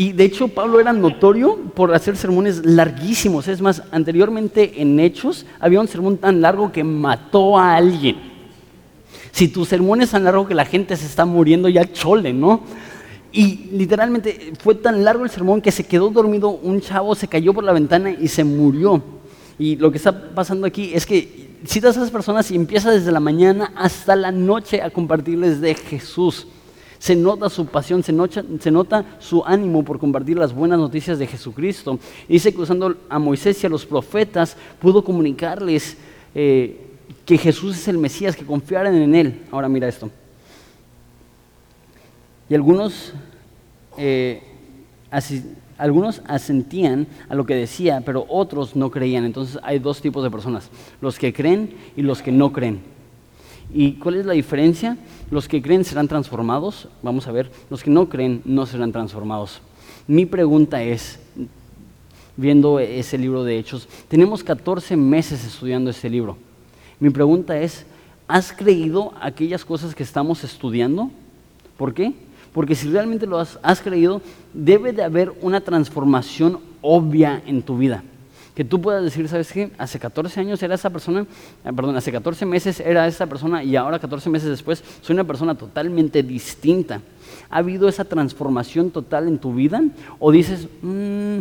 [0.00, 3.48] Y de hecho Pablo era notorio por hacer sermones larguísimos.
[3.48, 8.16] Es más, anteriormente en Hechos había un sermón tan largo que mató a alguien.
[9.30, 12.62] Si tu sermón es tan largo que la gente se está muriendo, ya chole, ¿no?
[13.30, 17.52] Y literalmente fue tan largo el sermón que se quedó dormido un chavo, se cayó
[17.52, 19.02] por la ventana y se murió.
[19.58, 23.12] Y lo que está pasando aquí es que citas a esas personas y empieza desde
[23.12, 26.46] la mañana hasta la noche a compartirles de Jesús
[27.00, 31.98] se nota su pasión, se nota, su ánimo por compartir las buenas noticias de Jesucristo.
[32.28, 35.96] dice que usando a Moisés y a los profetas pudo comunicarles
[36.34, 36.78] eh,
[37.24, 39.42] que Jesús es el Mesías, que confiaran en Él.
[39.50, 40.10] Ahora mira esto.
[42.50, 43.14] Y algunos,
[43.96, 44.42] eh,
[45.78, 49.24] algunos asentían a lo que decía, pero otros no creían.
[49.24, 50.68] Entonces hay dos tipos de personas,
[51.00, 52.82] los que creen y los que no creen.
[53.72, 54.98] ¿Y cuál es la diferencia?
[55.30, 59.60] Los que creen serán transformados, vamos a ver, los que no creen no serán transformados.
[60.08, 61.20] Mi pregunta es,
[62.36, 66.36] viendo ese libro de Hechos, tenemos 14 meses estudiando este libro.
[66.98, 67.86] Mi pregunta es,
[68.26, 71.10] ¿has creído aquellas cosas que estamos estudiando?
[71.76, 72.12] ¿Por qué?
[72.52, 74.20] Porque si realmente lo has, has creído,
[74.52, 78.02] debe de haber una transformación obvia en tu vida
[78.54, 79.70] que tú puedas decir, ¿sabes qué?
[79.78, 83.76] Hace 14 años era esa persona, eh, perdón, hace 14 meses era esa persona y
[83.76, 87.00] ahora 14 meses después soy una persona totalmente distinta.
[87.48, 89.82] ¿Ha habido esa transformación total en tu vida?
[90.18, 91.38] ¿O dices, mm,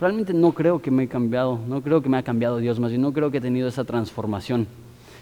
[0.00, 2.90] realmente no creo que me he cambiado, no creo que me ha cambiado Dios, más
[2.90, 4.66] bien no creo que he tenido esa transformación?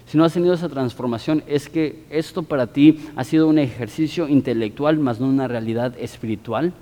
[0.05, 4.27] Si no has tenido esa transformación, es que esto para ti ha sido un ejercicio
[4.27, 6.73] intelectual, más no una realidad espiritual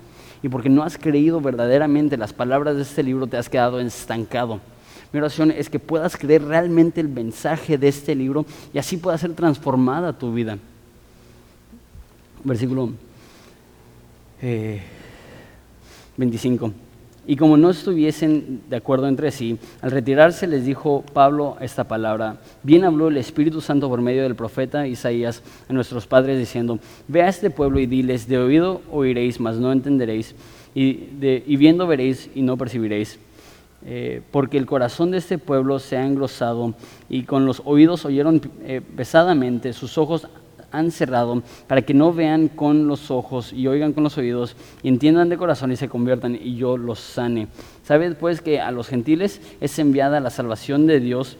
[0.42, 4.60] y porque no has creído verdaderamente las palabras de este libro, te has quedado estancado.
[5.12, 9.18] Mi oración es que puedas creer realmente el mensaje de este libro y así pueda
[9.18, 10.58] ser transformada tu vida.
[12.44, 12.90] Versículo
[16.16, 16.72] 25.
[17.24, 22.38] Y como no estuviesen de acuerdo entre sí, al retirarse les dijo Pablo esta palabra.
[22.64, 27.22] Bien habló el Espíritu Santo por medio del profeta Isaías a nuestros padres diciendo, ve
[27.22, 30.34] a este pueblo y diles, de oído oiréis, mas no entenderéis,
[30.74, 30.94] y,
[31.56, 33.20] viendo veréis y no percibiréis.
[33.84, 36.72] Eh, porque el corazón de este pueblo se ha engrosado
[37.08, 40.28] y con los oídos oyeron eh, pesadamente, sus ojos
[40.72, 44.88] han cerrado para que no vean con los ojos y oigan con los oídos y
[44.88, 47.48] entiendan de corazón y se conviertan y yo los sane.
[47.84, 51.36] Sabed pues que a los gentiles es enviada la salvación de Dios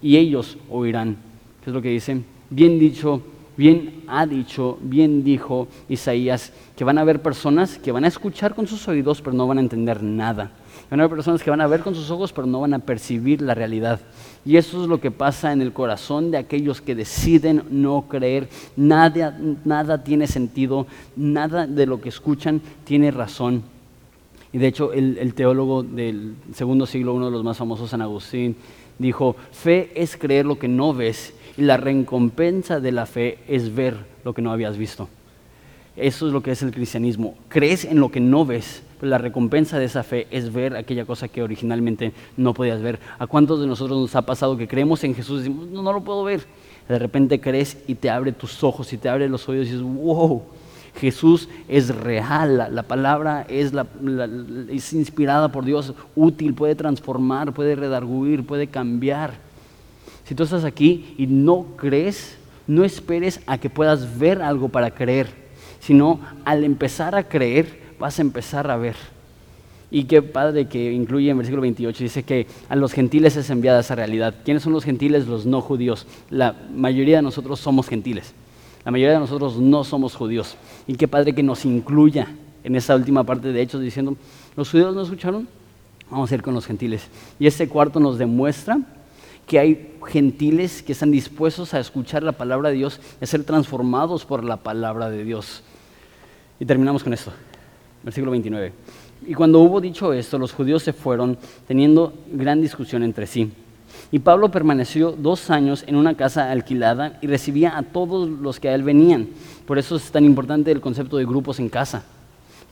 [0.00, 1.16] y ellos oirán.
[1.64, 2.22] ¿Qué es lo que dice?
[2.50, 3.22] Bien dicho,
[3.56, 8.54] bien ha dicho, bien dijo Isaías, que van a haber personas que van a escuchar
[8.54, 10.52] con sus oídos pero no van a entender nada.
[10.90, 12.78] Van a haber personas que van a ver con sus ojos pero no van a
[12.78, 14.00] percibir la realidad.
[14.44, 18.48] Y eso es lo que pasa en el corazón de aquellos que deciden no creer.
[18.76, 23.62] Nada, nada tiene sentido, nada de lo que escuchan tiene razón.
[24.52, 28.54] Y de hecho el, teólogo del segundo siglo, uno de los más famosos, San Agustín,
[28.98, 33.74] dijo, fe es creer lo que no ves y la recompensa de la fe es
[33.74, 35.08] ver lo que no habías visto.
[35.96, 37.34] Eso es lo que es el cristianismo.
[37.48, 41.28] Crees en lo que no ves, la recompensa de esa fe es ver aquella cosa
[41.28, 42.98] que originalmente no podías ver.
[43.18, 46.02] ¿A cuántos de nosotros nos ha pasado que creemos en Jesús y decimos, no, lo
[46.02, 46.46] puedo ver?
[46.88, 49.84] De repente crees y te abre tus ojos y te abre los oídos y dices,
[49.84, 50.42] wow,
[51.00, 53.72] Jesús es real, la, palabra es,
[54.70, 59.34] es inspirada por Dios, útil, puede transformar, puede redarguir, puede cambiar.
[60.24, 64.90] Si tú estás aquí y no crees, no esperes a que puedas ver algo para
[64.90, 65.44] creer
[65.84, 68.96] sino al empezar a creer vas a empezar a ver.
[69.90, 73.80] Y qué padre que incluye en versículo 28, dice que a los gentiles es enviada
[73.80, 74.34] esa realidad.
[74.44, 75.26] ¿Quiénes son los gentiles?
[75.26, 76.06] Los no judíos.
[76.28, 78.34] La mayoría de nosotros somos gentiles.
[78.84, 80.58] La mayoría de nosotros no somos judíos.
[80.86, 82.28] Y qué padre que nos incluya
[82.62, 84.18] en esa última parte de Hechos diciendo,
[84.54, 85.48] ¿los judíos no escucharon?
[86.10, 87.08] Vamos a ir con los gentiles.
[87.38, 88.80] Y este cuarto nos demuestra
[89.46, 93.44] que hay gentiles que están dispuestos a escuchar la palabra de Dios y a ser
[93.44, 95.62] transformados por la palabra de Dios.
[96.60, 97.32] Y terminamos con esto,
[98.04, 98.72] versículo 29.
[99.26, 103.50] Y cuando hubo dicho esto, los judíos se fueron teniendo gran discusión entre sí.
[104.10, 108.68] Y Pablo permaneció dos años en una casa alquilada y recibía a todos los que
[108.68, 109.28] a él venían.
[109.66, 112.04] Por eso es tan importante el concepto de grupos en casa.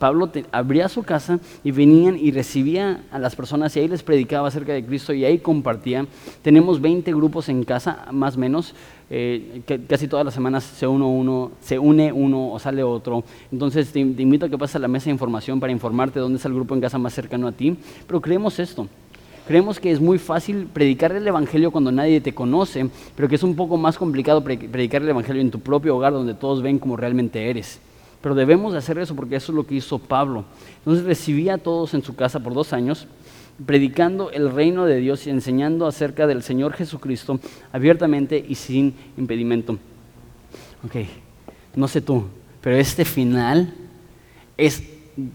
[0.03, 4.49] Pablo abría su casa y venían y recibía a las personas y ahí les predicaba
[4.49, 6.07] acerca de Cristo y ahí compartía.
[6.43, 8.75] Tenemos 20 grupos en casa, más o menos.
[9.11, 13.23] Eh, que casi todas las semanas se, uno, uno, se une uno o sale otro.
[13.53, 16.49] Entonces te, invito a que pases a la mesa de información para informarte dónde está
[16.49, 17.77] el grupo en casa más cercano a ti.
[18.05, 18.88] Pero creemos esto.
[19.47, 23.43] Creemos que es muy fácil predicar el Evangelio cuando nadie te conoce, pero que es
[23.45, 26.97] un poco más complicado predicar el Evangelio en tu propio hogar donde todos ven como
[26.97, 27.81] realmente eres.
[28.23, 30.45] Pero debemos de hacer eso porque eso es lo que hizo Pablo.
[30.79, 33.07] Entonces recibía a todos en su casa por dos años,
[33.67, 37.41] predicando el reino de Dios y enseñando acerca del Señor Jesucristo
[37.73, 39.73] abiertamente y sin impedimento.
[40.85, 40.97] Ok,
[41.75, 42.25] no sé tú,
[42.61, 43.75] pero este final
[44.57, 44.83] es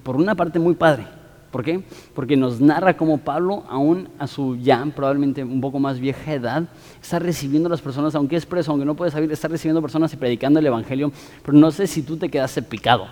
[0.04, 1.17] por una parte muy padre.
[1.52, 1.82] ¿Por qué?
[2.14, 6.64] Porque nos narra cómo Pablo, aún a su ya probablemente un poco más vieja edad,
[7.02, 10.14] está recibiendo a las personas, aunque es preso, aunque no puede salir, está recibiendo personas
[10.14, 11.12] y predicando el Evangelio.
[11.44, 13.08] Pero no sé si tú te quedaste picado.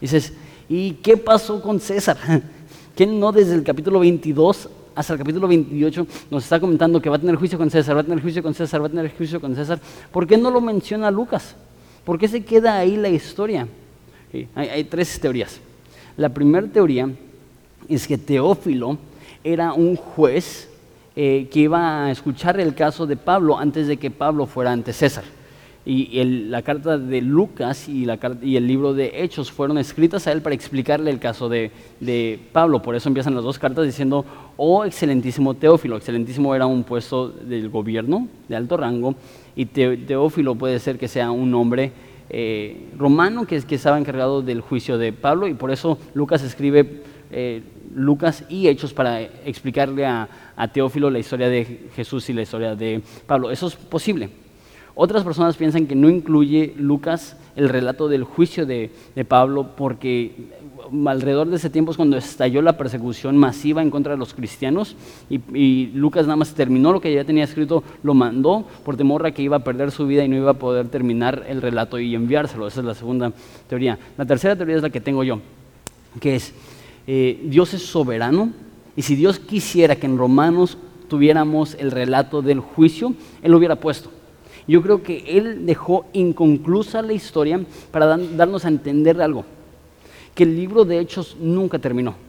[0.00, 0.32] dices,
[0.68, 2.16] ¿y qué pasó con César?
[2.96, 7.16] ¿Quién no desde el capítulo 22 hasta el capítulo 28 nos está comentando que va
[7.16, 9.40] a tener juicio con César, va a tener juicio con César, va a tener juicio
[9.40, 9.78] con César?
[10.10, 11.54] ¿Por qué no lo menciona Lucas?
[12.04, 13.68] ¿Por qué se queda ahí la historia?
[14.54, 15.60] hay tres teorías.
[16.16, 17.08] La primera teoría
[17.88, 18.98] es que Teófilo
[19.42, 20.68] era un juez
[21.16, 24.92] eh, que iba a escuchar el caso de Pablo antes de que Pablo fuera ante
[24.92, 25.24] César.
[25.86, 30.54] Y la carta de Lucas y, el libro de Hechos fueron escritas a él para
[30.54, 31.70] explicarle el caso de,
[32.52, 32.80] Pablo.
[32.80, 34.24] Por eso empiezan las dos cartas diciendo,
[34.56, 35.98] oh excelentísimo Teófilo.
[35.98, 39.14] Excelentísimo era un puesto del gobierno de alto rango
[39.54, 41.92] y Teófilo puede ser que sea un hombre
[42.30, 47.02] eh, romano que, que estaba encargado del juicio de Pablo y por eso Lucas escribe
[47.36, 47.62] eh,
[47.96, 50.28] Lucas y Hechos para explicarle a,
[50.72, 53.50] Teófilo la historia de Jesús y la historia de Pablo.
[53.50, 54.30] Eso es posible.
[54.94, 58.90] Otras personas piensan que no incluye Lucas el relato del juicio de,
[59.26, 60.32] Pablo porque
[61.06, 64.94] alrededor de ese tiempo es cuando estalló la persecución masiva en contra de los cristianos
[65.28, 69.26] y, y, Lucas nada más terminó lo que ya tenía escrito, lo mandó por temor
[69.26, 71.98] a que iba a perder su vida y no iba a poder terminar el relato
[71.98, 72.68] y enviárselo.
[72.68, 73.32] Esa es la segunda
[73.68, 73.98] teoría.
[74.16, 75.40] La tercera teoría es la que tengo yo,
[76.20, 76.54] que es
[77.06, 78.50] eh, Dios es soberano
[78.96, 83.76] y si Dios quisiera que en Romanos tuviéramos el relato del juicio, Él lo hubiera
[83.76, 84.10] puesto.
[84.66, 89.44] Yo creo que Él dejó inconclusa la historia para darnos a entender algo,
[90.34, 92.23] que el libro de Hechos nunca terminó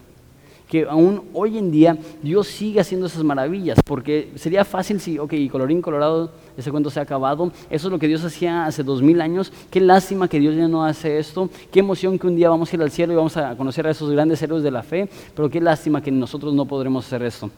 [0.76, 5.34] que aún hoy en día Dios sigue haciendo esas maravillas, porque sería fácil si, ok,
[5.50, 9.02] colorín colorado, ese cuento se ha acabado, eso es lo que Dios hacía hace dos
[9.02, 12.50] mil años, qué lástima que Dios ya no hace esto, qué emoción que un día
[12.50, 14.84] vamos a ir al cielo y vamos a conocer a esos grandes héroes de la
[14.84, 17.50] fe, pero qué lástima que nosotros no podremos hacer esto.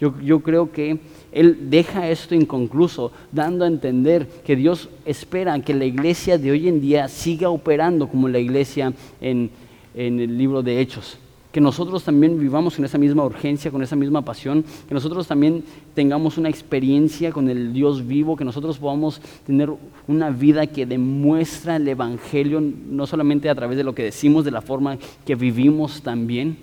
[0.00, 0.98] Yo, creo que
[1.30, 6.68] Él deja esto inconcluso, dando a entender que Dios espera que la iglesia de hoy
[6.68, 9.50] en día siga operando como la iglesia en
[9.94, 11.18] el libro de Hechos
[11.52, 15.64] que nosotros también vivamos con esa misma urgencia, con esa misma pasión, que nosotros también
[15.94, 19.72] tengamos una experiencia con el Dios vivo, que nosotros podamos tener
[20.06, 24.50] una vida que demuestra el Evangelio, no solamente a través de lo que decimos, de
[24.50, 26.58] la forma que vivimos también.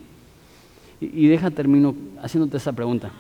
[1.02, 3.12] Y, deja, termino haciéndote esa pregunta.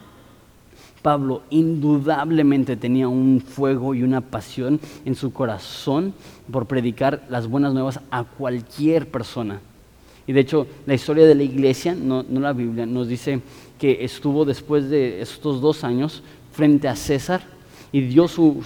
[1.01, 6.14] Pablo indudablemente tenía un fuego y una pasión en su corazón
[6.49, 9.59] por predicar las buenas nuevas a cualquier persona.
[10.26, 13.41] Y de hecho, la historia de la iglesia, no, la Biblia, nos dice
[13.78, 17.41] que estuvo después de estos dos años frente a César
[17.91, 18.63] y dio su,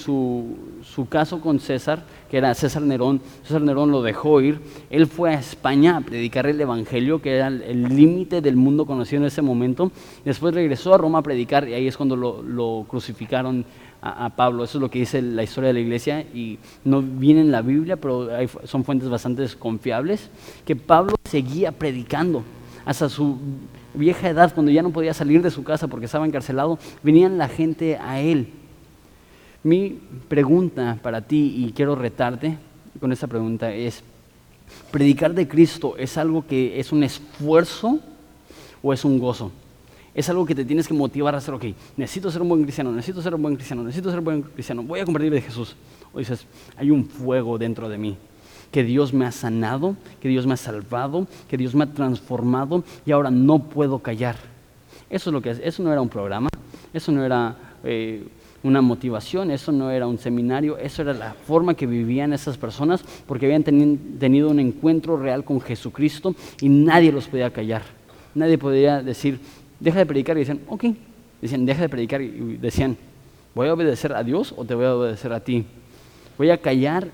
[0.83, 3.19] su, caso con César, que era César Nerón.
[3.43, 4.59] César Nerón lo dejó ir.
[4.89, 9.23] Él fue a España a predicar el Evangelio, que era el límite del mundo conocido
[9.23, 9.91] en ese momento.
[10.23, 13.65] Después regresó a Roma a predicar y ahí es cuando lo, crucificaron
[14.01, 14.63] a, Pablo.
[14.63, 17.61] Eso es lo que dice la historia de la iglesia y no viene en la
[17.61, 18.29] Biblia, pero
[18.63, 20.29] son fuentes bastante confiables,
[20.65, 22.43] que Pablo seguía predicando
[22.85, 23.37] hasta su
[23.93, 27.47] vieja edad, cuando ya no podía salir de su casa porque estaba encarcelado, venían la
[27.47, 28.47] gente a él
[29.67, 32.57] mi pregunta para ti, y quiero retarte
[33.01, 34.01] con esta pregunta, es,
[34.91, 37.99] ¿predicar de Cristo es algo que es un esfuerzo
[38.81, 39.51] o es un gozo?
[40.17, 41.65] Es algo que te tienes que motivar a hacer, ok,
[41.95, 44.81] necesito ser un buen cristiano, necesito ser un buen cristiano, necesito ser un buen cristiano,
[44.81, 45.75] voy a compartir de Jesús.
[46.11, 48.17] O dices, hay un fuego dentro de mí,
[48.71, 52.83] que Dios me ha sanado, que Dios me ha salvado, que Dios me ha transformado
[53.05, 54.37] y ahora no puedo callar.
[55.07, 56.49] Eso es lo que es, eso no era un programa,
[56.95, 58.27] eso no era eh,
[58.63, 63.03] una motivación, eso no era un seminario, eso era la forma que vivían esas personas
[63.27, 67.83] porque habían tenido un encuentro real con Jesucristo y nadie los podía callar.
[68.37, 69.39] Nadie podía decir,
[69.79, 70.85] deja de predicar y decían, ok,
[71.41, 72.97] decían, deja de predicar y decían,
[73.53, 75.65] ¿voy a obedecer a Dios o te voy a obedecer a ti?
[76.37, 77.07] Voy a callar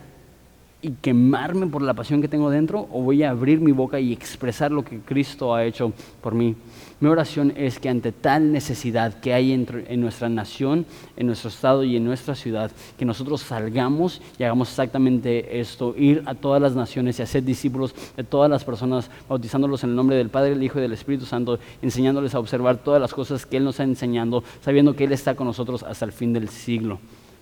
[0.83, 4.11] y quemarme por la pasión que tengo dentro o voy a abrir mi boca y
[4.11, 6.55] expresar lo que Cristo ha hecho por mí.
[6.99, 11.83] Mi oración es que ante tal necesidad que hay en, nuestra nación, en nuestro estado
[11.83, 16.75] y en nuestra ciudad, que nosotros salgamos y hagamos exactamente esto, ir a todas las
[16.75, 20.63] naciones y hacer discípulos de todas las personas, bautizándolos en el nombre del Padre, del
[20.63, 23.83] Hijo y del Espíritu Santo, enseñándoles a observar todas las cosas que Él nos ha
[23.83, 26.99] enseñado, sabiendo que Él está con nosotros hasta el fin del siglo.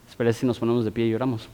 [0.08, 1.50] Espero si nos ponemos de pie y oramos.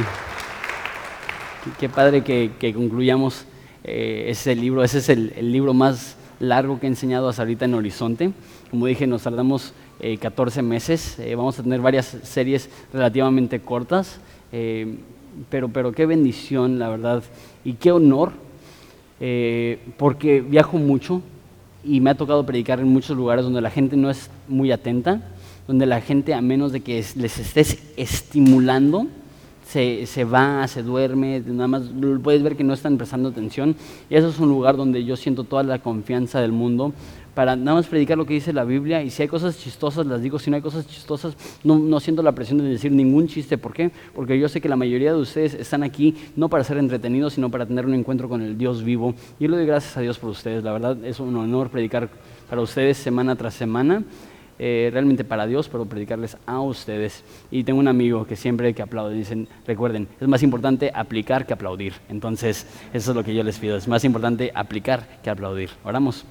[0.00, 1.70] Sí.
[1.78, 3.44] Qué padre que, concluyamos
[3.84, 4.82] eh, ese libro.
[4.82, 8.32] Ese es el, libro más largo que he enseñado hasta ahorita en Horizonte.
[8.70, 9.74] Como dije, nos tardamos
[10.20, 11.18] 14 eh, meses.
[11.18, 14.20] Eh, vamos a tener varias series relativamente cortas.
[15.50, 17.22] pero, pero qué bendición, la verdad.
[17.64, 18.32] Y qué honor.
[19.98, 21.20] porque viajo mucho
[21.84, 25.20] y me ha tocado predicar en muchos lugares donde la gente no es muy atenta,
[25.66, 29.06] donde la gente, a menos de que les estés estimulando,
[29.70, 31.82] se, va, se duerme, nada más
[32.22, 33.76] puedes ver que no están prestando atención.
[34.08, 36.92] Y eso es un lugar donde yo siento toda la confianza del mundo
[37.34, 39.00] para nada más predicar lo que dice la Biblia.
[39.04, 40.40] Y si hay cosas chistosas, las digo.
[40.40, 43.58] Si no hay cosas chistosas, no, no siento la presión de decir ningún chiste.
[43.58, 43.92] ¿Por qué?
[44.12, 47.48] Porque yo sé que la mayoría de ustedes están aquí no para ser entretenidos, sino
[47.48, 49.14] para tener un encuentro con el Dios vivo.
[49.38, 50.64] Y yo le doy gracias a Dios por ustedes.
[50.64, 52.10] La verdad es un honor predicar
[52.48, 54.02] para ustedes semana tras semana.
[54.62, 57.24] Eh, realmente para Dios, pero predicarles a ustedes.
[57.50, 61.54] Y tengo un amigo que siempre que aplaude, dicen, recuerden, es más importante aplicar que
[61.54, 61.94] aplaudir.
[62.10, 65.70] Entonces, eso es lo que yo les pido, es más importante aplicar que aplaudir.
[65.82, 66.26] Oramos.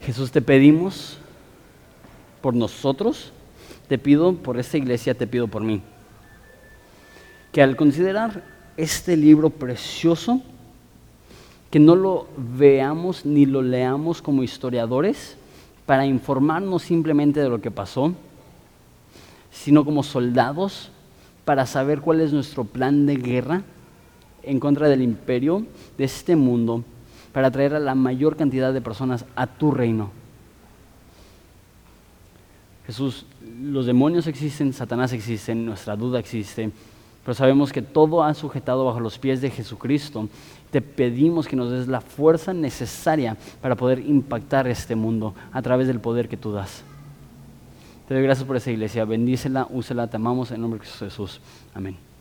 [0.00, 1.16] Jesús, te pedimos
[2.40, 3.32] por nosotros,
[3.86, 5.80] te pido por esta iglesia, te pido por mí.
[7.52, 8.42] Que al considerar
[8.76, 10.42] este libro precioso,
[11.70, 15.36] que no lo veamos ni lo leamos como historiadores,
[15.86, 18.14] para informarnos simplemente de lo que pasó,
[19.50, 20.90] sino como soldados
[21.44, 23.62] para saber cuál es nuestro plan de guerra
[24.42, 25.66] en contra del imperio
[25.96, 26.84] de este mundo,
[27.32, 30.10] para traer a la mayor cantidad de personas a tu reino.
[32.86, 33.26] Jesús,
[33.62, 36.70] los demonios existen, Satanás existe, nuestra duda existe,
[37.24, 40.28] pero sabemos que todo ha sujetado bajo los pies de Jesucristo.
[40.74, 45.86] Te pedimos que nos des la fuerza necesaria para poder impactar este mundo a través
[45.86, 46.82] del poder que tú das.
[48.08, 49.04] Te doy gracias por esa iglesia.
[49.04, 51.40] Bendícela, úsela, te amamos en nombre de Jesús.
[51.76, 52.13] Amén.